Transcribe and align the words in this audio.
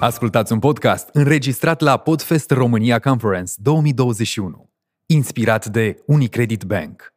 Ascultați 0.00 0.52
un 0.52 0.58
podcast 0.58 1.08
înregistrat 1.12 1.80
la 1.80 1.96
Podfest 1.96 2.50
România 2.50 2.98
Conference 2.98 3.52
2021, 3.56 4.70
inspirat 5.06 5.66
de 5.66 6.02
Unicredit 6.06 6.62
Bank. 6.64 7.12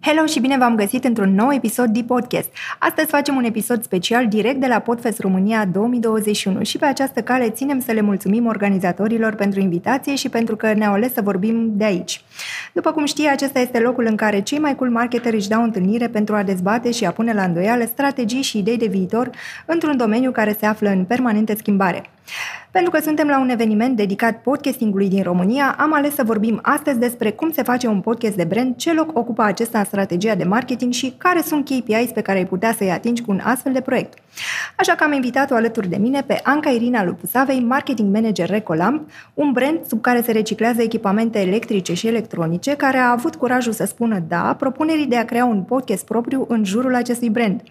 Hello 0.00 0.26
și 0.26 0.40
bine 0.40 0.56
v-am 0.58 0.74
găsit 0.74 1.04
într-un 1.04 1.34
nou 1.34 1.52
episod 1.52 1.86
de 1.86 2.02
podcast. 2.02 2.48
Astăzi 2.78 3.08
facem 3.08 3.36
un 3.36 3.44
episod 3.44 3.82
special 3.82 4.28
direct 4.28 4.60
de 4.60 4.66
la 4.66 4.78
Podfest 4.78 5.20
România 5.20 5.64
2021 5.64 6.62
și 6.62 6.78
pe 6.78 6.84
această 6.84 7.20
cale 7.20 7.50
ținem 7.50 7.80
să 7.80 7.92
le 7.92 8.00
mulțumim 8.00 8.46
organizatorilor 8.46 9.34
pentru 9.34 9.60
invitație 9.60 10.14
și 10.14 10.28
pentru 10.28 10.56
că 10.56 10.72
ne-au 10.72 10.92
ales 10.92 11.12
să 11.12 11.22
vorbim 11.22 11.72
de 11.76 11.84
aici. 11.84 12.24
După 12.72 12.92
cum 12.92 13.04
știi, 13.04 13.28
acesta 13.28 13.58
este 13.58 13.78
locul 13.78 14.06
în 14.08 14.16
care 14.16 14.40
cei 14.40 14.58
mai 14.58 14.74
cool 14.74 14.90
marketeri 14.90 15.36
își 15.36 15.48
dau 15.48 15.62
întâlnire 15.62 16.08
pentru 16.08 16.34
a 16.34 16.42
dezbate 16.42 16.90
și 16.90 17.04
a 17.04 17.10
pune 17.10 17.32
la 17.32 17.42
îndoială 17.42 17.84
strategii 17.84 18.42
și 18.42 18.58
idei 18.58 18.76
de 18.76 18.86
viitor 18.86 19.30
într-un 19.66 19.96
domeniu 19.96 20.30
care 20.30 20.56
se 20.58 20.66
află 20.66 20.88
în 20.88 21.04
permanentă 21.04 21.54
schimbare. 21.56 22.10
Pentru 22.70 22.90
că 22.90 23.00
suntem 23.00 23.28
la 23.28 23.40
un 23.40 23.48
eveniment 23.48 23.96
dedicat 23.96 24.42
podcastingului 24.42 25.08
din 25.08 25.22
România, 25.22 25.74
am 25.78 25.94
ales 25.94 26.14
să 26.14 26.22
vorbim 26.24 26.58
astăzi 26.62 26.98
despre 26.98 27.30
cum 27.30 27.50
se 27.50 27.62
face 27.62 27.86
un 27.86 28.00
podcast 28.00 28.34
de 28.36 28.44
brand, 28.44 28.76
ce 28.76 28.92
loc 28.92 29.18
ocupă 29.18 29.42
acesta 29.42 29.78
în 29.78 29.84
strategia 29.84 30.34
de 30.34 30.44
marketing 30.44 30.92
și 30.92 31.14
care 31.18 31.42
sunt 31.42 31.64
KPIs 31.64 32.10
pe 32.14 32.20
care 32.20 32.38
ai 32.38 32.46
putea 32.46 32.72
să-i 32.72 32.90
atingi 32.90 33.22
cu 33.22 33.30
un 33.30 33.40
astfel 33.44 33.72
de 33.72 33.80
proiect. 33.80 34.18
Așa 34.76 34.92
că 34.94 35.04
am 35.04 35.12
invitat-o 35.12 35.54
alături 35.54 35.88
de 35.88 35.96
mine 35.96 36.22
pe 36.22 36.40
Anca 36.42 36.70
Irina 36.70 37.04
Lupusavei, 37.04 37.60
marketing 37.60 38.14
manager 38.14 38.48
Recolamp, 38.48 39.10
un 39.34 39.52
brand 39.52 39.78
sub 39.88 40.00
care 40.00 40.22
se 40.22 40.32
reciclează 40.32 40.82
echipamente 40.82 41.38
electrice 41.38 41.94
și 41.94 42.06
electronice, 42.06 42.76
care 42.76 42.96
a 42.96 43.10
avut 43.10 43.34
curajul 43.34 43.72
să 43.72 43.84
spună 43.84 44.18
da 44.28 44.56
propunerii 44.58 45.06
de 45.06 45.16
a 45.16 45.24
crea 45.24 45.44
un 45.44 45.62
podcast 45.62 46.04
propriu 46.04 46.44
în 46.48 46.64
jurul 46.64 46.94
acestui 46.94 47.30
brand. 47.30 47.62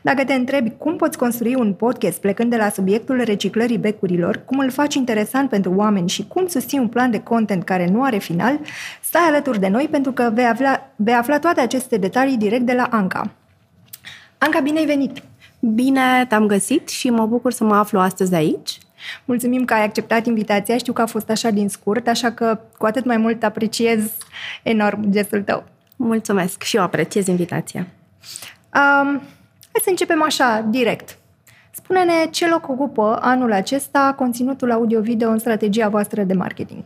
Dacă 0.00 0.24
te 0.24 0.34
întrebi 0.34 0.72
cum 0.78 0.96
poți 0.96 1.18
construi 1.18 1.54
un 1.54 1.72
podcast 1.72 2.20
plecând 2.20 2.50
de 2.50 2.56
la 2.56 2.68
subiectul 2.68 3.22
reciclării 3.24 3.78
becurilor, 4.02 4.44
cum 4.44 4.58
îl 4.58 4.70
faci 4.70 4.94
interesant 4.94 5.48
pentru 5.48 5.72
oameni 5.74 6.08
și 6.08 6.26
cum 6.26 6.46
susții 6.46 6.78
un 6.78 6.88
plan 6.88 7.10
de 7.10 7.20
content 7.20 7.64
care 7.64 7.86
nu 7.86 8.02
are 8.02 8.18
final, 8.18 8.60
stai 9.02 9.22
alături 9.22 9.60
de 9.60 9.68
noi 9.68 9.88
pentru 9.90 10.12
că 10.12 10.30
vei 10.34 10.44
afla, 10.44 10.90
vei 10.96 11.14
afla 11.14 11.38
toate 11.38 11.60
aceste 11.60 11.96
detalii 11.96 12.36
direct 12.36 12.66
de 12.66 12.72
la 12.72 12.88
Anca. 12.90 13.30
Anca, 14.38 14.60
bine 14.60 14.78
ai 14.78 14.86
venit! 14.86 15.22
Bine 15.74 16.26
te-am 16.28 16.46
găsit 16.46 16.88
și 16.88 17.10
mă 17.10 17.26
bucur 17.26 17.52
să 17.52 17.64
mă 17.64 17.74
aflu 17.74 17.98
astăzi 17.98 18.34
aici. 18.34 18.78
Mulțumim 19.24 19.64
că 19.64 19.74
ai 19.74 19.84
acceptat 19.84 20.26
invitația. 20.26 20.76
Știu 20.76 20.92
că 20.92 21.02
a 21.02 21.06
fost 21.06 21.30
așa 21.30 21.50
din 21.50 21.68
scurt, 21.68 22.08
așa 22.08 22.32
că 22.32 22.60
cu 22.78 22.86
atât 22.86 23.04
mai 23.04 23.16
mult 23.16 23.42
apreciez 23.42 24.10
enorm 24.62 25.10
gestul 25.10 25.42
tău. 25.42 25.64
Mulțumesc 25.96 26.62
și 26.62 26.76
eu 26.76 26.82
apreciez 26.82 27.26
invitația. 27.26 27.80
Um, 28.74 29.20
hai 29.72 29.80
să 29.82 29.90
începem 29.90 30.22
așa, 30.22 30.66
direct. 30.70 31.18
Spune-ne 31.74 32.26
ce 32.30 32.48
loc 32.48 32.68
ocupă 32.68 33.18
anul 33.20 33.52
acesta 33.52 34.14
conținutul 34.16 34.70
audio-video 34.70 35.28
în 35.28 35.38
strategia 35.38 35.88
voastră 35.88 36.22
de 36.22 36.34
marketing. 36.34 36.82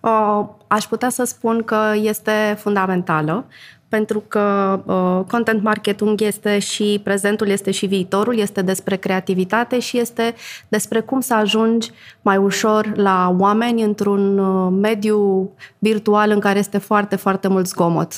Uh, 0.00 0.44
aș 0.66 0.84
putea 0.84 1.08
să 1.08 1.24
spun 1.24 1.62
că 1.62 1.92
este 2.02 2.56
fundamentală 2.58 3.46
pentru 3.88 4.22
că 4.28 4.78
uh, 4.86 5.24
content 5.30 5.62
marketing 5.62 6.20
este 6.20 6.58
și 6.58 7.00
prezentul, 7.04 7.48
este 7.48 7.70
și 7.70 7.86
viitorul, 7.86 8.38
este 8.38 8.62
despre 8.62 8.96
creativitate 8.96 9.78
și 9.78 9.98
este 9.98 10.34
despre 10.68 11.00
cum 11.00 11.20
să 11.20 11.34
ajungi 11.34 11.90
mai 12.22 12.36
ușor 12.36 12.92
la 12.96 13.34
oameni 13.38 13.82
într-un 13.82 14.38
uh, 14.38 14.72
mediu 14.80 15.50
virtual 15.78 16.30
în 16.30 16.38
care 16.40 16.58
este 16.58 16.78
foarte, 16.78 17.16
foarte 17.16 17.48
mult 17.48 17.66
zgomot. 17.66 18.12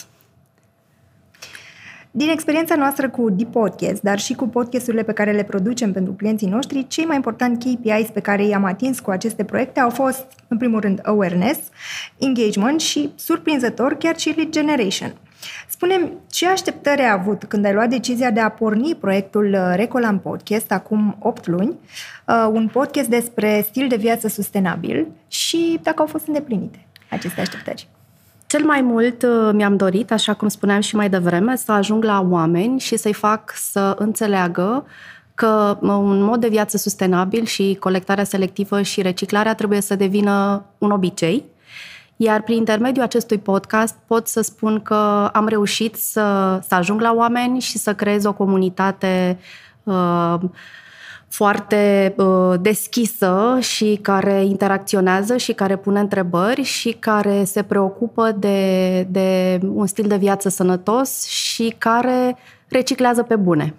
Din 2.12 2.28
experiența 2.28 2.74
noastră 2.76 3.08
cu 3.08 3.30
Deep 3.30 3.52
Podcast, 3.52 4.02
dar 4.02 4.18
și 4.18 4.34
cu 4.34 4.48
podcasturile 4.48 5.02
pe 5.02 5.12
care 5.12 5.32
le 5.32 5.44
producem 5.44 5.92
pentru 5.92 6.12
clienții 6.12 6.48
noștri, 6.48 6.86
cei 6.86 7.04
mai 7.04 7.16
importanti 7.16 7.74
KPIs 7.74 8.08
pe 8.08 8.20
care 8.20 8.44
i-am 8.44 8.64
atins 8.64 9.00
cu 9.00 9.10
aceste 9.10 9.44
proiecte 9.44 9.80
au 9.80 9.90
fost, 9.90 10.26
în 10.48 10.56
primul 10.56 10.80
rând, 10.80 11.00
awareness, 11.02 11.60
engagement 12.18 12.80
și, 12.80 13.12
surprinzător, 13.16 13.94
chiar 13.94 14.18
și 14.18 14.32
lead 14.36 14.48
generation. 14.48 15.14
Spunem 15.68 16.12
ce 16.30 16.48
așteptări 16.48 17.00
ai 17.00 17.10
avut 17.10 17.44
când 17.44 17.64
ai 17.64 17.72
luat 17.72 17.88
decizia 17.88 18.30
de 18.30 18.40
a 18.40 18.48
porni 18.48 18.94
proiectul 18.94 19.52
uh, 19.52 19.72
Recolam 19.74 20.18
Podcast 20.20 20.72
acum 20.72 21.16
8 21.18 21.46
luni, 21.46 21.78
uh, 22.26 22.48
un 22.52 22.68
podcast 22.68 23.08
despre 23.08 23.64
stil 23.68 23.88
de 23.88 23.96
viață 23.96 24.28
sustenabil 24.28 25.06
și 25.28 25.80
dacă 25.82 26.00
au 26.00 26.06
fost 26.06 26.26
îndeplinite 26.26 26.86
aceste 27.10 27.40
așteptări. 27.40 27.88
Cel 28.50 28.64
mai 28.64 28.80
mult 28.80 29.22
uh, 29.22 29.50
mi-am 29.52 29.76
dorit, 29.76 30.12
așa 30.12 30.34
cum 30.34 30.48
spuneam 30.48 30.80
și 30.80 30.96
mai 30.96 31.08
devreme, 31.08 31.56
să 31.56 31.72
ajung 31.72 32.04
la 32.04 32.26
oameni 32.28 32.80
și 32.80 32.96
să-i 32.96 33.12
fac 33.12 33.52
să 33.54 33.94
înțeleagă 33.98 34.86
că 35.34 35.78
un 35.80 36.22
mod 36.22 36.40
de 36.40 36.48
viață 36.48 36.76
sustenabil 36.76 37.44
și 37.44 37.76
colectarea 37.80 38.24
selectivă 38.24 38.82
și 38.82 39.02
reciclarea 39.02 39.54
trebuie 39.54 39.80
să 39.80 39.94
devină 39.94 40.64
un 40.78 40.90
obicei. 40.90 41.44
Iar 42.16 42.42
prin 42.42 42.56
intermediul 42.56 43.04
acestui 43.04 43.38
podcast 43.38 43.96
pot 44.06 44.28
să 44.28 44.40
spun 44.40 44.82
că 44.82 45.30
am 45.32 45.48
reușit 45.48 45.94
să, 45.94 46.58
să 46.68 46.74
ajung 46.74 47.00
la 47.00 47.12
oameni 47.12 47.60
și 47.60 47.78
să 47.78 47.94
creez 47.94 48.24
o 48.24 48.32
comunitate 48.32 49.38
uh, 49.82 50.34
foarte 51.30 52.14
uh, 52.16 52.54
deschisă 52.60 53.56
și 53.60 53.98
care 54.02 54.44
interacționează 54.44 55.36
și 55.36 55.52
care 55.52 55.76
pune 55.76 56.00
întrebări 56.00 56.62
și 56.62 56.92
care 56.92 57.44
se 57.44 57.62
preocupă 57.62 58.32
de, 58.32 59.02
de 59.02 59.60
un 59.72 59.86
stil 59.86 60.08
de 60.08 60.16
viață 60.16 60.48
sănătos 60.48 61.26
și 61.26 61.74
care 61.78 62.36
reciclează 62.68 63.22
pe 63.22 63.36
bune. 63.36 63.74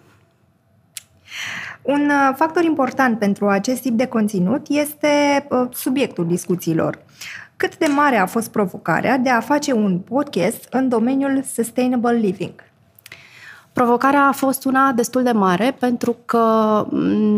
Un 1.82 2.10
uh, 2.10 2.36
factor 2.36 2.64
important 2.64 3.20
pentru 3.20 3.48
acest 3.48 3.82
tip 3.82 3.94
de 3.94 4.08
conținut 4.08 4.66
este 4.70 5.46
uh, 5.50 5.68
subiectul 5.74 6.28
discuțiilor. 6.28 7.00
Cât 7.56 7.78
de 7.78 7.86
mare 7.86 8.16
a 8.18 8.26
fost 8.26 8.52
provocarea 8.52 9.18
de 9.18 9.30
a 9.30 9.40
face 9.40 9.74
un 9.74 10.00
podcast 10.00 10.68
în 10.70 10.90
domeniul 10.90 11.44
sustainable 11.54 12.12
living? 12.12 12.71
Provocarea 13.74 14.28
a 14.28 14.32
fost 14.32 14.66
una 14.66 14.92
destul 14.92 15.24
de 15.24 15.32
mare 15.32 15.76
pentru 15.80 16.18
că 16.26 16.86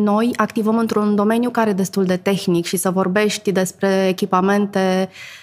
noi 0.03 0.31
activăm 0.35 0.77
într-un 0.77 1.15
domeniu 1.15 1.49
care 1.49 1.69
e 1.69 1.73
destul 1.73 2.05
de 2.05 2.17
tehnic 2.17 2.65
și 2.65 2.77
să 2.77 2.89
vorbești 2.89 3.51
despre 3.51 4.07
echipamente 4.07 5.09
uh, 5.09 5.42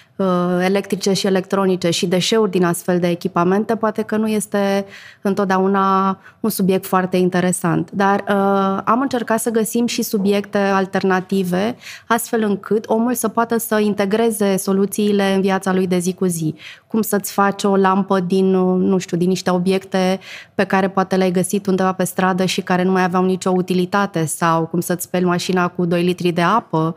electrice 0.61 1.13
și 1.13 1.27
electronice 1.27 1.89
și 1.89 2.07
deșeuri 2.07 2.51
din 2.51 2.63
astfel 2.63 2.99
de 2.99 3.07
echipamente, 3.07 3.75
poate 3.75 4.01
că 4.01 4.17
nu 4.17 4.27
este 4.27 4.85
întotdeauna 5.21 6.19
un 6.39 6.49
subiect 6.49 6.85
foarte 6.85 7.17
interesant. 7.17 7.91
Dar 7.91 8.19
uh, 8.19 8.81
am 8.85 9.01
încercat 9.01 9.39
să 9.39 9.49
găsim 9.49 9.85
și 9.85 10.01
subiecte 10.01 10.57
alternative, 10.57 11.75
astfel 12.07 12.43
încât 12.43 12.85
omul 12.87 13.13
să 13.13 13.27
poată 13.27 13.57
să 13.57 13.79
integreze 13.79 14.57
soluțiile 14.57 15.33
în 15.33 15.41
viața 15.41 15.73
lui 15.73 15.87
de 15.87 15.97
zi 15.97 16.13
cu 16.13 16.25
zi. 16.25 16.55
Cum 16.87 17.01
să-ți 17.01 17.31
faci 17.31 17.63
o 17.63 17.75
lampă 17.75 18.19
din, 18.19 18.49
nu 18.77 18.97
știu, 18.97 19.17
din 19.17 19.27
niște 19.27 19.49
obiecte 19.49 20.19
pe 20.55 20.63
care 20.63 20.89
poate 20.89 21.15
le-ai 21.15 21.31
găsit 21.31 21.67
undeva 21.67 21.93
pe 21.93 22.03
stradă 22.03 22.45
și 22.45 22.61
care 22.61 22.83
nu 22.83 22.91
mai 22.91 23.03
aveau 23.03 23.25
nicio 23.25 23.49
utilitate, 23.49 24.25
sau 24.25 24.65
cum 24.65 24.79
să-ți 24.79 25.03
speli 25.03 25.25
mașina 25.25 25.67
cu 25.67 25.85
2 25.85 26.03
litri 26.03 26.31
de 26.31 26.41
apă, 26.41 26.95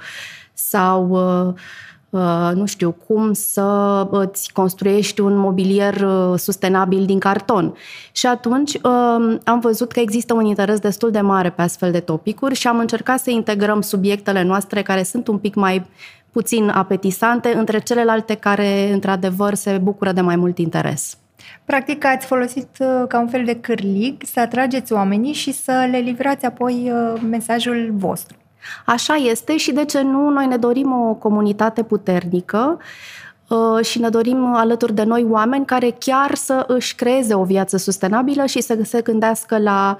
sau 0.55 1.09
uh, 1.09 1.25
Uh, 1.45 1.55
nu 2.55 2.67
știu, 2.67 2.97
cum 3.07 3.33
să 3.33 4.07
îți 4.11 4.53
construiești 4.53 5.21
un 5.21 5.37
mobilier 5.37 5.95
uh, 5.95 6.39
sustenabil 6.39 7.05
din 7.05 7.19
carton. 7.19 7.75
Și 8.13 8.27
atunci 8.27 8.75
uh, 8.75 9.39
am 9.45 9.61
văzut 9.61 9.93
că 9.93 10.01
există 10.01 10.35
un 10.35 10.45
interes 10.45 10.79
destul 10.79 11.11
de 11.11 11.21
mare 11.21 11.51
pe 11.51 11.63
astfel 11.63 11.93
de 11.93 12.01
topicuri 12.01 12.55
și 12.55 12.67
am 12.67 12.79
încercat 12.79 13.21
să 13.21 13.31
integrăm 13.31 13.81
subiectele 13.81 14.43
noastre 14.43 14.83
care 14.83 15.03
sunt 15.03 15.29
un 15.29 15.39
pic 15.39 15.55
mai 15.55 15.87
puțin 16.33 16.69
apetisante 16.69 17.55
între 17.57 17.81
celelalte 17.81 18.35
care, 18.35 18.93
într-adevăr, 18.93 19.55
se 19.55 19.79
bucură 19.83 20.13
de 20.13 20.21
mai 20.21 20.37
mult 20.37 20.59
interes. 20.59 21.19
Practic 21.65 22.05
ați 22.05 22.27
folosit 22.27 22.69
ca 23.09 23.21
un 23.21 23.29
fel 23.29 23.45
de 23.45 23.61
cârlig 23.61 24.23
să 24.23 24.41
atrageți 24.41 24.93
oamenii 24.93 25.33
și 25.33 25.53
să 25.53 25.89
le 25.91 25.99
livrați 25.99 26.45
apoi 26.45 26.93
mesajul 27.31 27.93
vostru. 27.97 28.37
Așa 28.85 29.15
este 29.15 29.57
și 29.57 29.73
de 29.73 29.85
ce 29.85 30.01
nu, 30.03 30.29
noi 30.29 30.47
ne 30.47 30.57
dorim 30.57 30.93
o 30.93 31.15
comunitate 31.15 31.83
puternică 31.83 32.79
uh, 33.49 33.85
și 33.85 33.99
ne 33.99 34.09
dorim 34.09 34.55
alături 34.55 34.95
de 34.95 35.03
noi 35.03 35.27
oameni 35.31 35.65
care 35.65 35.97
chiar 35.99 36.35
să 36.35 36.65
își 36.67 36.95
creeze 36.95 37.35
o 37.35 37.45
viață 37.45 37.77
sustenabilă 37.77 38.47
și 38.47 38.61
să 38.61 38.79
se 38.83 39.01
gândească 39.01 39.59
la 39.59 39.99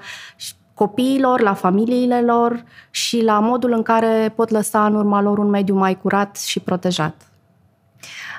copiilor, 0.73 1.41
la 1.41 1.53
familiile 1.53 2.21
lor 2.21 2.63
și 2.89 3.21
la 3.21 3.39
modul 3.39 3.71
în 3.71 3.81
care 3.81 4.33
pot 4.35 4.49
lăsa 4.49 4.85
în 4.85 4.95
urma 4.95 5.21
lor 5.21 5.37
un 5.37 5.49
mediu 5.49 5.75
mai 5.75 5.97
curat 5.97 6.37
și 6.37 6.59
protejat. 6.59 7.15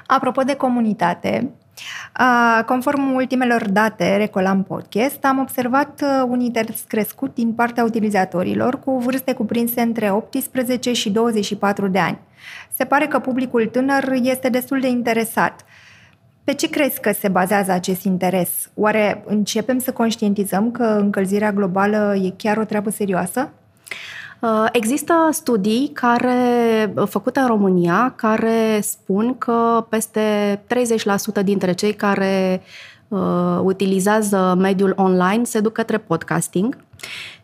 Apropo 0.06 0.42
de 0.42 0.54
comunitate, 0.54 1.50
Conform 2.66 3.14
ultimelor 3.14 3.70
date 3.70 4.16
Recolam 4.16 4.62
Podcast, 4.62 5.24
am 5.24 5.38
observat 5.38 6.00
uh, 6.02 6.24
un 6.28 6.40
interes 6.40 6.84
crescut 6.88 7.34
din 7.34 7.52
partea 7.52 7.84
utilizatorilor 7.84 8.78
cu 8.78 8.98
vârste 8.98 9.32
cuprinse 9.32 9.80
între 9.80 10.10
18 10.10 10.92
și 10.92 11.10
24 11.10 11.88
de 11.88 11.98
ani. 11.98 12.18
Se 12.76 12.84
pare 12.84 13.06
că 13.06 13.18
publicul 13.18 13.66
tânăr 13.66 14.12
este 14.22 14.48
destul 14.48 14.80
de 14.80 14.88
interesat. 14.88 15.64
Pe 16.44 16.54
ce 16.54 16.70
crezi 16.70 17.00
că 17.00 17.12
se 17.12 17.28
bazează 17.28 17.72
acest 17.72 18.04
interes? 18.04 18.70
Oare 18.74 19.22
începem 19.26 19.78
să 19.78 19.92
conștientizăm 19.92 20.70
că 20.70 20.84
încălzirea 20.84 21.52
globală 21.52 22.16
e 22.22 22.32
chiar 22.36 22.56
o 22.56 22.64
treabă 22.64 22.90
serioasă? 22.90 23.50
Există 24.72 25.28
studii 25.30 25.90
care, 25.92 26.92
făcute 27.08 27.40
în 27.40 27.46
România 27.46 28.12
care 28.16 28.80
spun 28.82 29.38
că 29.38 29.86
peste 29.88 30.60
30% 31.40 31.44
dintre 31.44 31.72
cei 31.72 31.92
care 31.92 32.62
uh, 33.08 33.58
utilizează 33.62 34.56
mediul 34.58 34.92
online 34.96 35.44
se 35.44 35.60
duc 35.60 35.72
către 35.72 35.98
podcasting. 35.98 36.76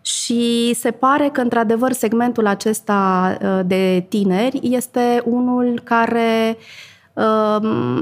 Și 0.03 0.75
se 0.75 0.91
pare 0.91 1.29
că, 1.33 1.41
într-adevăr, 1.41 1.93
segmentul 1.93 2.47
acesta 2.47 3.37
uh, 3.43 3.61
de 3.67 4.05
tineri 4.09 4.61
este 4.63 5.23
unul 5.25 5.81
care 5.85 6.57
uh, 6.57 6.57
Ehm, 6.57 6.92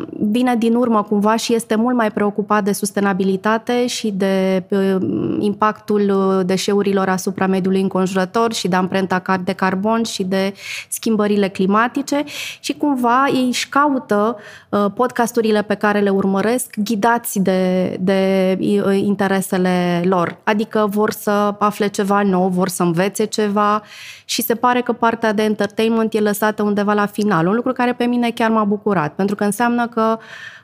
vine 0.09 0.57
din 0.57 0.75
urmă 0.75 1.03
cumva 1.03 1.37
și 1.37 1.55
este 1.55 1.75
mult 1.75 1.97
mai 1.97 2.11
preocupat 2.11 2.65
de 2.65 2.73
sustenabilitate 2.73 3.87
și 3.87 4.11
de 4.11 4.65
ehm, 4.69 5.41
impactul 5.41 6.11
uh, 6.11 6.47
deșeurilor 6.47 7.09
asupra 7.09 7.47
mediului 7.47 7.81
înconjurător 7.81 8.53
și 8.53 8.69
de 8.69 8.77
amprenta 8.77 9.23
de 9.45 9.53
carbon 9.53 10.03
și 10.03 10.25
de 10.25 10.55
schimbările 10.89 11.49
climatice 11.49 12.25
și 12.61 12.73
cumva 12.73 13.27
ei 13.35 13.47
își 13.47 13.69
caută 13.69 14.37
uh, 14.69 14.87
podcasturile 14.95 15.63
pe 15.63 15.75
care 15.75 16.01
le 16.01 16.11
urmăresc 16.11 16.75
ghidați 16.85 17.41
de, 17.41 17.97
de 18.01 18.57
uh, 18.61 19.01
interesele 19.03 20.03
lor. 20.05 20.37
Adică 20.45 20.87
vor 20.91 21.11
să 21.11 21.55
afle 21.59 21.87
ceva 21.87 22.23
nou, 22.23 22.49
vor 22.49 22.69
să 22.69 22.83
învețe 22.83 23.25
ceva 23.25 23.83
și 24.25 24.43
se 24.43 24.55
pare 24.55 24.81
că 24.81 24.93
partea 24.93 25.33
de 25.33 25.43
entertainment 25.43 26.15
e 26.15 26.21
lăsată 26.21 26.63
undeva 26.63 26.93
la 26.93 27.07
final. 27.07 27.47
Un 27.47 27.55
lucru 27.55 27.73
care 27.73 27.93
pe 27.93 28.05
mine 28.05 28.31
chiar 28.31 28.51
m-a 28.51 28.65
bucurat, 28.65 29.00
pentru 29.09 29.35
că 29.35 29.45
înseamnă 29.45 29.89
că 29.89 30.19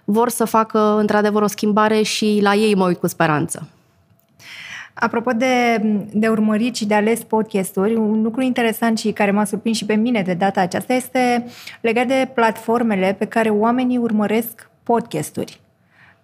vor 0.05 0.29
să 0.29 0.45
facă 0.45 0.97
într-adevăr 0.99 1.43
o 1.43 1.47
schimbare 1.47 2.03
și 2.03 2.39
la 2.43 2.55
ei 2.55 2.75
mă 2.75 2.87
uit 2.87 2.99
cu 2.99 3.07
speranță. 3.07 3.69
Apropo 4.95 5.31
de, 5.31 5.81
de 6.13 6.29
urmărit 6.29 6.77
și 6.77 6.87
de 6.87 6.95
ales 6.95 7.23
podcasturi, 7.23 7.95
un 7.95 8.23
lucru 8.23 8.41
interesant 8.41 8.99
și 8.99 9.13
care 9.13 9.31
m-a 9.31 9.45
surprins 9.45 9.77
și 9.77 9.85
pe 9.85 9.95
mine 9.95 10.23
de 10.23 10.35
data 10.35 10.61
aceasta 10.61 10.93
este 10.93 11.47
legat 11.81 12.07
de 12.07 12.29
platformele 12.35 13.15
pe 13.19 13.25
care 13.25 13.49
oamenii 13.49 13.97
urmăresc 13.97 14.69
podcasturi. 14.83 15.61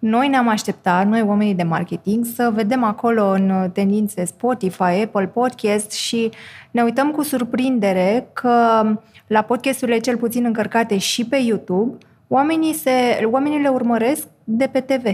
Noi 0.05 0.27
ne-am 0.27 0.47
așteptat, 0.47 1.07
noi 1.07 1.21
oamenii 1.21 1.53
de 1.53 1.63
marketing, 1.63 2.25
să 2.25 2.51
vedem 2.53 2.83
acolo 2.83 3.23
în 3.29 3.69
tendințe 3.73 4.25
Spotify, 4.25 5.01
Apple 5.03 5.27
Podcast 5.27 5.91
și 5.91 6.31
ne 6.71 6.81
uităm 6.81 7.11
cu 7.11 7.21
surprindere 7.21 8.27
că 8.33 8.83
la 9.27 9.41
podcasturile 9.41 9.97
cel 9.99 10.17
puțin 10.17 10.45
încărcate 10.45 10.97
și 10.97 11.25
pe 11.25 11.37
YouTube, 11.37 11.97
oamenii, 12.27 12.73
se, 12.73 12.91
oamenii 13.31 13.61
le 13.61 13.67
urmăresc 13.67 14.27
de 14.43 14.69
pe 14.71 14.79
TV. 14.79 15.13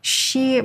Și 0.00 0.62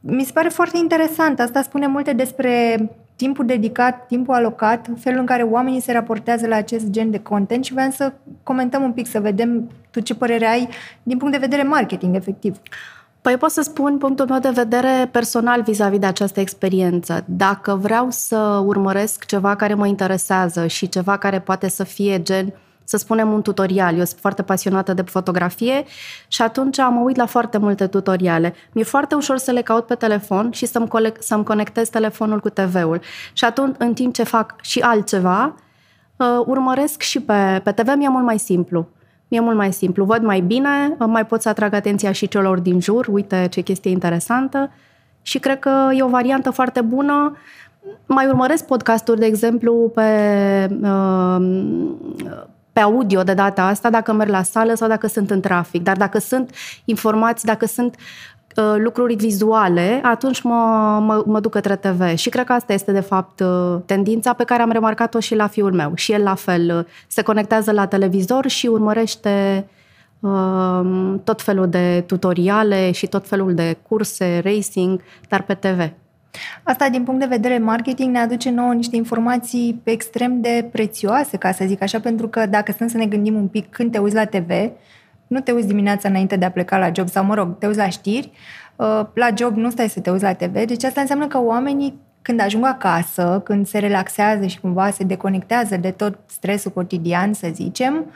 mi 0.00 0.24
se 0.24 0.32
pare 0.32 0.48
foarte 0.48 0.78
interesant. 0.78 1.40
Asta 1.40 1.62
spune 1.62 1.86
multe 1.86 2.12
despre 2.12 2.76
timpul 3.16 3.46
dedicat, 3.46 4.06
timpul 4.06 4.34
alocat, 4.34 4.88
felul 4.98 5.20
în 5.20 5.26
care 5.26 5.42
oamenii 5.42 5.80
se 5.80 5.92
raportează 5.92 6.46
la 6.46 6.56
acest 6.56 6.90
gen 6.90 7.10
de 7.10 7.18
content 7.18 7.64
și 7.64 7.72
vreau 7.72 7.90
să 7.90 8.12
comentăm 8.42 8.82
un 8.82 8.92
pic, 8.92 9.06
să 9.06 9.20
vedem 9.20 9.70
tu 9.92 10.00
ce 10.00 10.14
părere 10.14 10.46
ai 10.46 10.68
din 11.02 11.16
punct 11.16 11.32
de 11.32 11.46
vedere 11.46 11.62
marketing, 11.62 12.16
efectiv. 12.16 12.56
Păi 13.20 13.36
pot 13.36 13.50
să 13.50 13.62
spun 13.62 13.98
punctul 13.98 14.26
meu 14.28 14.38
de 14.38 14.50
vedere 14.54 15.08
personal 15.10 15.62
vis-a-vis 15.62 15.98
de 15.98 16.06
această 16.06 16.40
experiență. 16.40 17.24
Dacă 17.26 17.74
vreau 17.74 18.06
să 18.10 18.62
urmăresc 18.64 19.24
ceva 19.24 19.54
care 19.54 19.74
mă 19.74 19.86
interesează 19.86 20.66
și 20.66 20.88
ceva 20.88 21.16
care 21.16 21.40
poate 21.40 21.68
să 21.68 21.84
fie 21.84 22.22
gen 22.22 22.54
să 22.84 22.96
spunem, 22.96 23.32
un 23.32 23.42
tutorial. 23.42 23.98
Eu 23.98 24.04
sunt 24.04 24.20
foarte 24.20 24.42
pasionată 24.42 24.94
de 24.94 25.02
fotografie 25.02 25.84
și 26.28 26.42
atunci 26.42 26.76
mă 26.76 27.00
uit 27.04 27.16
la 27.16 27.26
foarte 27.26 27.58
multe 27.58 27.86
tutoriale. 27.86 28.54
Mi-e 28.72 28.84
foarte 28.84 29.14
ușor 29.14 29.36
să 29.36 29.50
le 29.50 29.62
caut 29.62 29.86
pe 29.86 29.94
telefon 29.94 30.50
și 30.50 30.66
să-mi, 30.66 30.88
colec- 30.88 31.18
să-mi 31.18 31.44
conectez 31.44 31.88
telefonul 31.88 32.40
cu 32.40 32.48
TV-ul. 32.48 33.00
Și 33.32 33.44
atunci, 33.44 33.74
în 33.78 33.94
timp 33.94 34.14
ce 34.14 34.22
fac 34.22 34.54
și 34.60 34.80
altceva, 34.80 35.54
uh, 36.16 36.26
urmăresc 36.46 37.00
și 37.00 37.20
pe, 37.20 37.60
pe 37.64 37.72
TV, 37.72 37.94
mi-e 37.96 38.08
mult 38.08 38.24
mai 38.24 38.38
simplu. 38.38 38.88
Mi-e 39.32 39.40
mult 39.40 39.56
mai 39.56 39.72
simplu. 39.72 40.04
Văd 40.04 40.22
mai 40.22 40.40
bine, 40.40 40.96
uh, 40.98 41.06
mai 41.06 41.26
pot 41.26 41.42
să 41.42 41.48
atrag 41.48 41.74
atenția 41.74 42.12
și 42.12 42.28
celor 42.28 42.58
din 42.58 42.80
jur. 42.80 43.06
Uite 43.10 43.46
ce 43.50 43.60
chestie 43.60 43.90
interesantă. 43.90 44.70
Și 45.22 45.38
cred 45.38 45.58
că 45.58 45.88
e 45.96 46.02
o 46.02 46.08
variantă 46.08 46.50
foarte 46.50 46.80
bună. 46.80 47.36
Mai 48.06 48.26
urmăresc 48.26 48.66
podcasturi, 48.66 49.20
de 49.20 49.26
exemplu, 49.26 49.92
pe 49.94 50.10
uh, 50.82 51.36
pe 52.72 52.80
audio 52.80 53.22
de 53.22 53.34
data 53.34 53.66
asta, 53.66 53.90
dacă 53.90 54.12
merg 54.12 54.30
la 54.30 54.42
sală 54.42 54.74
sau 54.74 54.88
dacă 54.88 55.06
sunt 55.06 55.30
în 55.30 55.40
trafic. 55.40 55.82
Dar 55.82 55.96
dacă 55.96 56.18
sunt 56.18 56.50
informații, 56.84 57.48
dacă 57.48 57.66
sunt 57.66 57.94
uh, 57.94 58.00
lucruri 58.76 59.14
vizuale, 59.14 60.00
atunci 60.02 60.42
mă, 60.42 60.52
mă, 61.02 61.22
mă 61.26 61.40
duc 61.40 61.52
către 61.52 61.76
TV. 61.76 62.14
Și 62.14 62.28
cred 62.28 62.44
că 62.44 62.52
asta 62.52 62.72
este, 62.72 62.92
de 62.92 63.00
fapt, 63.00 63.40
uh, 63.40 63.80
tendința 63.86 64.32
pe 64.32 64.44
care 64.44 64.62
am 64.62 64.70
remarcat-o 64.70 65.20
și 65.20 65.34
la 65.34 65.46
fiul 65.46 65.72
meu. 65.72 65.92
Și 65.94 66.12
el, 66.12 66.22
la 66.22 66.34
fel, 66.34 66.76
uh, 66.78 66.84
se 67.06 67.22
conectează 67.22 67.72
la 67.72 67.86
televizor 67.86 68.48
și 68.48 68.66
urmărește 68.66 69.66
uh, 70.20 70.80
tot 71.24 71.42
felul 71.42 71.68
de 71.68 72.04
tutoriale 72.06 72.90
și 72.90 73.06
tot 73.06 73.28
felul 73.28 73.54
de 73.54 73.76
curse, 73.88 74.40
racing, 74.44 75.00
dar 75.28 75.42
pe 75.42 75.54
TV. 75.54 75.90
Asta, 76.62 76.88
din 76.88 77.02
punct 77.02 77.20
de 77.20 77.26
vedere 77.26 77.58
marketing, 77.58 78.12
ne 78.12 78.18
aduce 78.18 78.50
nouă 78.50 78.72
niște 78.72 78.96
informații 78.96 79.80
extrem 79.84 80.40
de 80.40 80.68
prețioase, 80.72 81.36
ca 81.36 81.52
să 81.52 81.64
zic 81.66 81.82
așa, 81.82 82.00
pentru 82.00 82.28
că 82.28 82.46
dacă 82.46 82.74
sunt 82.76 82.90
să 82.90 82.96
ne 82.96 83.06
gândim 83.06 83.34
un 83.34 83.48
pic 83.48 83.70
când 83.70 83.92
te 83.92 83.98
uiți 83.98 84.14
la 84.14 84.24
TV, 84.24 84.50
nu 85.32 85.40
te 85.40 85.52
uiți 85.52 85.66
dimineața 85.66 86.08
înainte 86.08 86.36
de 86.36 86.44
a 86.44 86.50
pleca 86.50 86.78
la 86.78 86.90
job 86.94 87.08
sau, 87.08 87.24
mă 87.24 87.34
rog, 87.34 87.58
te 87.58 87.66
uiți 87.66 87.78
la 87.78 87.88
știri, 87.88 88.30
uh, 88.76 89.00
la 89.14 89.28
job 89.36 89.56
nu 89.56 89.70
stai 89.70 89.88
să 89.88 90.00
te 90.00 90.10
uiți 90.10 90.22
la 90.22 90.32
TV, 90.32 90.52
deci 90.64 90.84
asta 90.84 91.00
înseamnă 91.00 91.26
că 91.26 91.42
oamenii 91.42 92.00
când 92.22 92.40
ajung 92.40 92.64
acasă, 92.64 93.40
când 93.44 93.66
se 93.66 93.78
relaxează 93.78 94.46
și 94.46 94.60
cumva 94.60 94.90
se 94.90 95.04
deconectează 95.04 95.76
de 95.76 95.90
tot 95.90 96.18
stresul 96.26 96.70
cotidian, 96.70 97.32
să 97.32 97.48
zicem, 97.52 98.06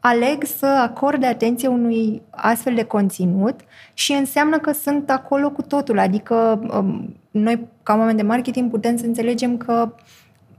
aleg 0.00 0.44
să 0.44 0.66
acorde 0.66 1.26
atenție 1.26 1.68
unui 1.68 2.22
astfel 2.30 2.74
de 2.74 2.84
conținut 2.84 3.60
și 3.94 4.12
înseamnă 4.12 4.58
că 4.58 4.72
sunt 4.72 5.10
acolo 5.10 5.50
cu 5.50 5.62
totul. 5.62 5.98
Adică 5.98 6.60
um, 6.72 7.16
noi, 7.30 7.66
ca 7.82 7.94
oameni 7.94 8.16
de 8.16 8.22
marketing, 8.22 8.70
putem 8.70 8.96
să 8.96 9.06
înțelegem 9.06 9.56
că 9.56 9.94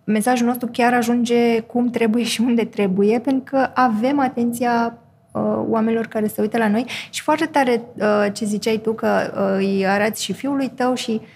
mesajul 0.04 0.48
nostru 0.48 0.70
chiar 0.72 0.94
ajunge 0.94 1.60
cum 1.60 1.90
trebuie 1.90 2.24
și 2.24 2.42
unde 2.42 2.66
trebuie, 2.66 3.20
pentru 3.20 3.56
că 3.56 3.70
avem 3.74 4.20
atenția 4.20 4.98
uh, 5.34 5.42
oamenilor 5.70 6.06
care 6.06 6.28
se 6.28 6.42
uită 6.42 6.58
la 6.58 6.68
noi 6.68 6.86
și 7.10 7.22
foarte 7.22 7.46
tare 7.46 7.82
uh, 7.94 8.28
ce 8.34 8.46
ziceai 8.46 8.78
tu, 8.78 8.94
că 8.94 9.34
uh, 9.36 9.56
îi 9.58 9.88
arăți 9.88 10.24
și 10.24 10.34
fiului 10.34 10.70
tău 10.70 10.94
și 10.94 11.22
uh, 11.22 11.28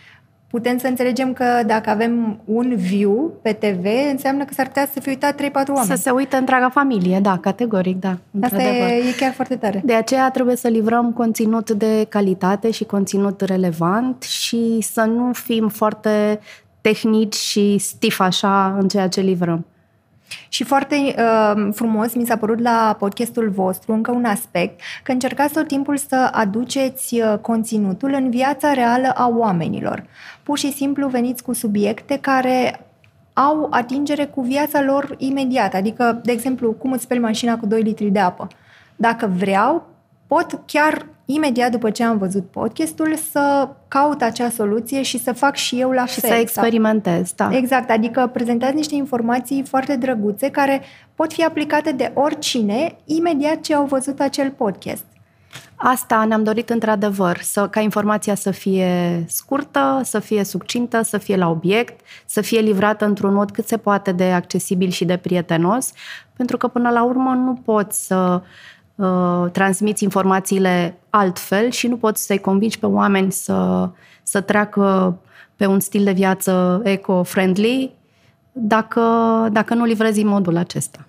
putem 0.47 0.77
să 0.77 0.87
înțelegem 0.87 1.33
că 1.33 1.63
dacă 1.65 1.89
avem 1.89 2.39
un 2.45 2.75
view 2.75 3.33
pe 3.41 3.53
TV, 3.53 3.85
înseamnă 4.11 4.45
că 4.45 4.53
s-ar 4.53 4.65
putea 4.67 4.87
să 4.93 4.99
fie 4.99 5.11
uitat 5.11 5.41
3-4 5.41 5.41
oameni. 5.67 5.85
Să 5.85 5.95
se 5.95 6.09
uite 6.09 6.35
întreaga 6.35 6.69
familie, 6.69 7.19
da, 7.19 7.37
categoric, 7.37 7.99
da. 7.99 8.17
Asta 8.41 8.61
e, 8.61 9.09
e 9.09 9.15
chiar 9.17 9.33
foarte 9.33 9.55
tare. 9.55 9.81
De 9.85 9.93
aceea 9.93 10.31
trebuie 10.31 10.55
să 10.55 10.67
livrăm 10.67 11.11
conținut 11.11 11.71
de 11.71 12.05
calitate 12.09 12.71
și 12.71 12.83
conținut 12.83 13.41
relevant 13.41 14.23
și 14.23 14.77
să 14.81 15.01
nu 15.01 15.33
fim 15.33 15.67
foarte 15.67 16.39
tehnici 16.81 17.35
și 17.35 17.77
stif 17.77 18.19
așa 18.19 18.77
în 18.79 18.87
ceea 18.87 19.07
ce 19.07 19.21
livrăm. 19.21 19.65
Și 20.49 20.63
foarte 20.63 20.95
uh, 20.95 21.67
frumos 21.73 22.13
mi 22.13 22.25
s-a 22.25 22.37
părut 22.37 22.59
la 22.59 22.95
podcastul 22.99 23.49
vostru 23.49 23.93
încă 23.93 24.11
un 24.11 24.25
aspect, 24.25 24.79
că 25.03 25.11
încercați 25.11 25.53
tot 25.53 25.67
timpul 25.67 25.97
să 25.97 26.29
aduceți 26.31 27.19
uh, 27.19 27.37
conținutul 27.41 28.13
în 28.13 28.29
viața 28.29 28.73
reală 28.73 29.11
a 29.15 29.27
oamenilor. 29.27 30.03
Pur 30.43 30.57
și 30.57 30.71
simplu 30.71 31.07
veniți 31.07 31.43
cu 31.43 31.53
subiecte 31.53 32.17
care 32.17 32.81
au 33.33 33.67
atingere 33.69 34.25
cu 34.25 34.41
viața 34.41 34.81
lor 34.81 35.15
imediată. 35.17 35.77
Adică, 35.77 36.21
de 36.23 36.31
exemplu, 36.31 36.71
cum 36.71 36.91
îți 36.91 37.03
speli 37.03 37.19
mașina 37.19 37.57
cu 37.57 37.65
2 37.65 37.81
litri 37.81 38.09
de 38.09 38.19
apă. 38.19 38.47
Dacă 38.95 39.31
vreau, 39.35 39.87
pot 40.27 40.61
chiar 40.65 41.05
imediat 41.29 41.71
după 41.71 41.89
ce 41.89 42.03
am 42.03 42.17
văzut 42.17 42.45
podcastul 42.51 43.15
să 43.31 43.69
caut 43.87 44.21
acea 44.21 44.49
soluție 44.49 45.01
și 45.01 45.19
să 45.19 45.33
fac 45.33 45.55
și 45.55 45.79
eu 45.79 45.91
la 45.91 46.05
și 46.05 46.19
fel. 46.19 46.29
să 46.29 46.35
experimentez, 46.35 47.33
da. 47.35 47.49
Exact, 47.51 47.89
adică 47.89 48.29
prezentați 48.33 48.75
niște 48.75 48.95
informații 48.95 49.63
foarte 49.67 49.95
drăguțe 49.95 50.49
care 50.49 50.81
pot 51.15 51.33
fi 51.33 51.43
aplicate 51.43 51.91
de 51.91 52.11
oricine 52.13 52.95
imediat 53.05 53.61
ce 53.61 53.73
au 53.73 53.85
văzut 53.85 54.19
acel 54.19 54.49
podcast. 54.49 55.03
Asta 55.75 56.25
ne-am 56.25 56.43
dorit 56.43 56.69
într-adevăr, 56.69 57.37
să, 57.41 57.67
ca 57.67 57.79
informația 57.79 58.35
să 58.35 58.51
fie 58.51 59.23
scurtă, 59.27 60.01
să 60.03 60.19
fie 60.19 60.43
succintă, 60.43 61.01
să 61.01 61.17
fie 61.17 61.35
la 61.35 61.49
obiect, 61.49 61.99
să 62.25 62.41
fie 62.41 62.59
livrată 62.59 63.05
într-un 63.05 63.33
mod 63.33 63.51
cât 63.51 63.67
se 63.67 63.77
poate 63.77 64.11
de 64.11 64.23
accesibil 64.23 64.89
și 64.89 65.05
de 65.05 65.17
prietenos, 65.17 65.91
pentru 66.33 66.57
că 66.57 66.67
până 66.67 66.89
la 66.89 67.03
urmă 67.03 67.33
nu 67.33 67.53
poți 67.53 68.05
să 68.05 68.41
uh, 68.97 69.51
transmiți 69.51 70.03
informațiile 70.03 70.97
altfel 71.09 71.69
și 71.69 71.87
nu 71.87 71.97
poți 71.97 72.25
să-i 72.25 72.39
convingi 72.39 72.79
pe 72.79 72.85
oameni 72.85 73.31
să, 73.31 73.89
să 74.23 74.41
treacă 74.41 75.17
pe 75.55 75.65
un 75.65 75.79
stil 75.79 76.03
de 76.03 76.11
viață 76.11 76.81
eco-friendly 76.83 77.91
dacă, 78.51 79.01
dacă 79.51 79.73
nu 79.73 79.85
livrezi 79.85 80.21
în 80.21 80.27
modul 80.27 80.57
acesta. 80.57 81.05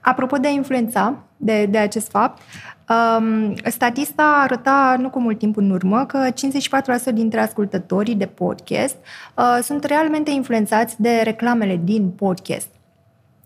Apropo 0.00 0.36
de 0.36 0.46
a 0.46 0.50
influența 0.50 1.14
de, 1.36 1.66
de 1.66 1.78
acest 1.78 2.10
fapt, 2.10 2.42
um, 2.88 3.54
statista 3.64 4.22
arăta 4.42 4.96
nu 4.98 5.10
cu 5.10 5.20
mult 5.20 5.38
timp 5.38 5.56
în 5.56 5.70
urmă 5.70 6.06
că 6.06 6.28
54% 7.10 7.12
dintre 7.12 7.40
ascultătorii 7.40 8.14
de 8.14 8.26
podcast 8.26 8.96
uh, 9.36 9.58
sunt 9.62 9.84
realmente 9.84 10.30
influențați 10.30 11.02
de 11.02 11.20
reclamele 11.24 11.80
din 11.84 12.10
podcast. 12.10 12.68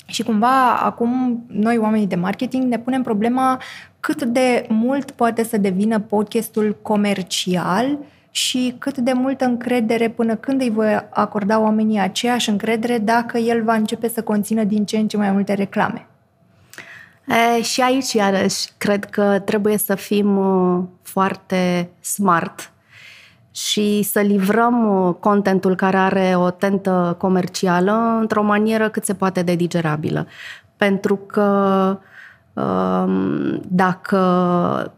Și 0.07 0.23
cumva 0.23 0.77
acum 0.77 1.45
noi 1.47 1.79
oamenii 1.79 2.07
de 2.07 2.15
marketing 2.15 2.65
ne 2.65 2.79
punem 2.79 3.03
problema 3.03 3.61
cât 4.01 4.23
de 4.23 4.67
mult 4.69 5.11
poate 5.11 5.45
să 5.45 5.57
devină 5.57 6.01
podcastul 6.01 6.79
comercial 6.83 7.99
și 8.31 8.75
cât 8.79 8.99
de 8.99 9.13
multă 9.13 9.45
încredere 9.45 10.09
până 10.09 10.35
când 10.35 10.61
îi 10.61 10.71
voi 10.71 11.07
acorda 11.11 11.59
oamenii 11.61 11.99
aceeași 11.99 12.51
încredere 12.51 12.99
dacă 12.99 13.39
el 13.39 13.65
va 13.65 13.75
începe 13.75 14.09
să 14.09 14.23
conțină 14.23 14.65
din 14.65 14.85
ce 14.85 14.97
în 14.97 15.09
ce 15.09 15.17
mai 15.17 15.31
multe 15.31 15.55
reclame. 15.55 16.07
E, 17.57 17.63
și 17.63 17.81
aici, 17.81 18.13
iarăși, 18.13 18.69
cred 18.79 19.05
că 19.05 19.39
trebuie 19.45 19.79
să 19.79 19.95
fim 19.95 20.37
uh, 20.37 20.85
foarte 21.03 21.91
smart 22.01 22.73
și 23.55 24.03
să 24.03 24.21
livrăm 24.21 25.07
uh, 25.07 25.15
contentul 25.21 25.75
care 25.75 25.97
are 25.97 26.35
o 26.37 26.51
tentă 26.51 27.15
comercială 27.19 28.17
într-o 28.21 28.43
manieră 28.43 28.89
cât 28.89 29.05
se 29.05 29.15
poate 29.15 29.43
de 29.43 29.55
digerabilă. 29.55 30.27
Pentru 30.77 31.17
că 31.17 31.99
um, 32.53 33.61
dacă 33.69 34.19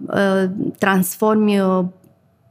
uh, 0.06 0.50
transformi 0.78 1.60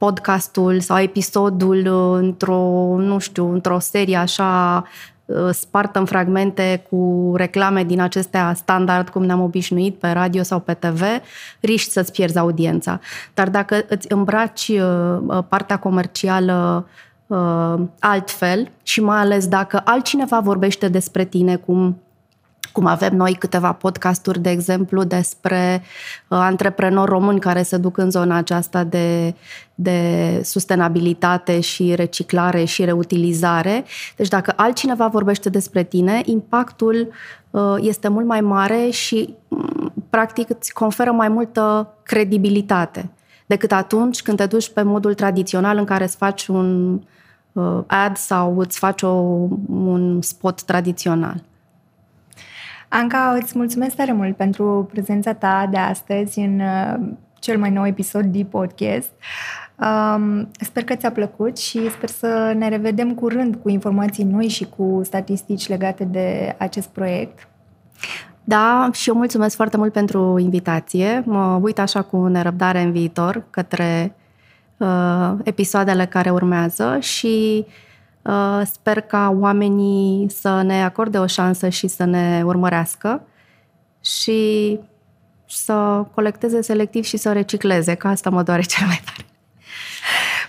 podcastul 0.05 0.79
sau 0.79 0.99
episodul 0.99 1.87
într-o, 2.21 2.95
nu 2.97 3.17
știu, 3.17 3.51
într-o 3.51 3.79
serie 3.79 4.15
așa 4.15 4.83
Uh, 5.25 5.49
spartă 5.51 5.99
în 5.99 6.05
fragmente 6.05 6.85
cu 6.89 7.33
reclame 7.35 7.83
din 7.83 8.01
acestea 8.01 8.53
standard, 8.53 9.09
cum 9.09 9.23
ne-am 9.23 9.41
obișnuit 9.41 9.95
pe 9.95 10.07
radio 10.07 10.43
sau 10.43 10.59
pe 10.59 10.73
TV, 10.73 11.01
riști 11.59 11.91
să-ți 11.91 12.11
pierzi 12.11 12.37
audiența. 12.37 12.99
Dar 13.33 13.49
dacă 13.49 13.85
îți 13.87 14.11
îmbraci 14.11 14.67
uh, 14.67 15.17
uh, 15.27 15.43
partea 15.47 15.79
comercială 15.79 16.87
altfel 17.99 18.71
și 18.83 19.01
mai 19.01 19.17
ales 19.17 19.47
dacă 19.47 19.81
altcineva 19.85 20.39
vorbește 20.39 20.87
despre 20.87 21.25
tine, 21.25 21.55
cum 21.55 21.97
cum 22.75 22.85
avem 22.85 23.15
noi 23.15 23.33
câteva 23.33 23.71
podcasturi, 23.71 24.39
de 24.39 24.49
exemplu, 24.49 25.03
despre 25.03 25.81
uh, 26.27 26.37
antreprenori 26.41 27.09
români 27.09 27.39
care 27.39 27.63
se 27.63 27.77
duc 27.77 27.97
în 27.97 28.11
zona 28.11 28.35
aceasta 28.35 28.83
de, 28.83 29.35
de 29.75 29.99
sustenabilitate 30.43 31.59
și 31.59 31.95
reciclare 31.95 32.63
și 32.63 32.85
reutilizare. 32.85 33.83
Deci 34.15 34.27
dacă 34.27 34.53
altcineva 34.55 35.07
vorbește 35.07 35.49
despre 35.49 35.83
tine, 35.83 36.21
impactul 36.25 37.07
uh, 37.51 37.75
este 37.79 38.07
mult 38.07 38.25
mai 38.25 38.41
mare 38.41 38.89
și 38.89 39.35
um, 39.47 39.93
practic 40.09 40.49
îți 40.49 40.73
conferă 40.73 41.11
mai 41.11 41.27
multă 41.27 41.93
credibilitate 42.03 43.09
decât 43.45 43.71
atunci 43.71 44.21
când 44.21 44.37
te 44.37 44.45
duci 44.45 44.69
pe 44.69 44.81
modul 44.81 45.13
tradițional 45.13 45.77
în 45.77 45.85
care 45.85 46.03
îți 46.03 46.15
faci 46.15 46.47
un 46.47 46.99
uh, 47.51 47.79
ad 47.87 48.17
sau 48.17 48.57
îți 48.57 48.77
faci 48.77 49.01
o, 49.01 49.09
un 49.69 50.21
spot 50.21 50.61
tradițional. 50.61 51.43
Anca, 52.97 53.37
îți 53.41 53.57
mulțumesc 53.57 53.95
tare 53.95 54.11
mult 54.11 54.35
pentru 54.35 54.89
prezența 54.91 55.33
ta 55.33 55.67
de 55.71 55.77
astăzi 55.77 56.39
în 56.39 56.59
uh, 56.59 57.07
cel 57.39 57.57
mai 57.57 57.69
nou 57.69 57.87
episod 57.87 58.25
de 58.25 58.43
podcast. 58.43 59.09
Um, 59.79 60.51
sper 60.59 60.83
că 60.83 60.95
ți-a 60.95 61.11
plăcut 61.11 61.57
și 61.57 61.89
sper 61.89 62.09
să 62.09 62.53
ne 62.57 62.69
revedem 62.69 63.13
curând 63.13 63.55
cu 63.55 63.69
informații 63.69 64.23
noi 64.23 64.47
și 64.47 64.67
cu 64.77 65.01
statistici 65.03 65.67
legate 65.67 66.03
de 66.03 66.55
acest 66.57 66.87
proiect. 66.87 67.47
Da, 68.43 68.89
și 68.93 69.09
eu 69.09 69.15
mulțumesc 69.15 69.55
foarte 69.55 69.77
mult 69.77 69.93
pentru 69.93 70.37
invitație. 70.37 71.23
Mă 71.25 71.59
uit 71.61 71.79
așa 71.79 72.01
cu 72.01 72.27
nerăbdare 72.27 72.81
în 72.81 72.91
viitor 72.91 73.43
către 73.49 74.15
uh, 74.77 75.33
episoadele 75.43 76.05
care 76.05 76.29
urmează 76.29 76.97
și 76.99 77.65
Uh, 77.65 77.84
sper 78.71 79.01
ca 79.01 79.35
oamenii 79.39 80.29
să 80.29 80.61
ne 80.61 80.83
acorde 80.83 81.17
o 81.17 81.25
șansă 81.25 81.69
și 81.69 81.87
să 81.87 82.03
ne 82.03 82.41
urmărească 82.45 83.21
și 84.01 84.79
să 85.47 86.05
colecteze 86.13 86.61
selectiv 86.61 87.03
și 87.03 87.17
să 87.17 87.31
recicleze, 87.31 87.93
că 87.93 88.07
asta 88.07 88.29
mă 88.29 88.43
doare 88.43 88.61
cel 88.61 88.87
mai 88.87 89.01
tare. 89.05 89.34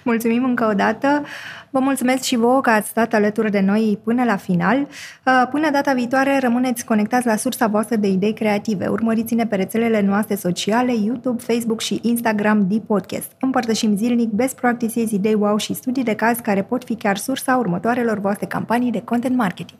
Mulțumim 0.07 0.45
încă 0.45 0.69
o 0.71 0.75
dată. 0.75 1.25
Vă 1.71 1.79
mulțumesc 1.79 2.23
și 2.23 2.37
vouă 2.37 2.61
că 2.61 2.71
ați 2.71 2.89
stat 2.89 3.15
alături 3.15 3.51
de 3.51 3.61
noi 3.61 3.99
până 4.05 4.25
la 4.25 4.37
final. 4.37 4.79
Uh, 4.79 5.49
până 5.51 5.71
data 5.71 5.93
viitoare, 5.93 6.39
rămâneți 6.39 6.85
conectați 6.85 7.27
la 7.27 7.37
sursa 7.37 7.67
voastră 7.67 7.97
de 7.97 8.09
idei 8.09 8.33
creative. 8.33 8.87
Urmăriți-ne 8.87 9.47
pe 9.47 9.57
rețelele 9.57 10.01
noastre 10.01 10.35
sociale, 10.35 10.93
YouTube, 10.95 11.43
Facebook 11.43 11.81
și 11.81 11.99
Instagram 12.03 12.67
de 12.69 12.83
podcast. 12.87 13.33
Împărtășim 13.41 13.97
zilnic 13.97 14.31
best 14.31 14.57
practices, 14.57 15.11
idei 15.11 15.35
wow 15.35 15.57
și 15.57 15.75
studii 15.75 16.05
de 16.05 16.15
caz 16.15 16.39
care 16.39 16.63
pot 16.63 16.85
fi 16.85 16.95
chiar 16.95 17.17
sursa 17.17 17.57
următoarelor 17.57 18.19
voastre 18.19 18.47
campanii 18.47 18.91
de 18.91 19.03
content 19.03 19.37
marketing. 19.37 19.79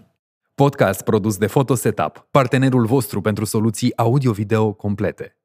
Podcast 0.55 1.03
produs 1.03 1.37
de 1.37 1.47
Photo 1.47 1.75
Setup, 1.75 2.27
partenerul 2.31 2.85
vostru 2.85 3.21
pentru 3.21 3.45
soluții 3.45 3.97
audio-video 3.97 4.73
complete. 4.73 5.37